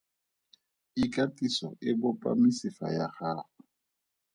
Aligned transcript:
Ikatiso 1.03 1.69
e 1.89 1.91
bopa 1.99 2.29
mesifa 2.41 2.85
ya 2.97 3.05
gago. 3.15 3.55